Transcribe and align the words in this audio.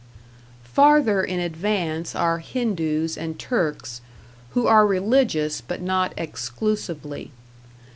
Farther 0.63 1.23
in 1.23 1.39
advance 1.39 2.15
are 2.15 2.39
Hindoos 2.39 3.15
and 3.19 3.37
Turks, 3.37 4.01
who 4.53 4.65
are 4.65 4.87
religious, 4.87 5.61
but 5.61 5.79
not 5.79 6.11
exclusively. 6.17 7.29